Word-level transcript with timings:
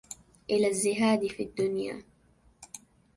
إلى 0.49 0.67
الزهاد 0.67 1.27
في 1.27 1.43
الدنيا 1.43 2.03